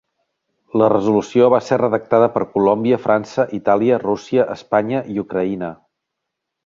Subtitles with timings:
[0.81, 5.71] La resolució va ser redactada per Colòmbia, França, Itàlia, Rússia, Espanya i Ucraïna.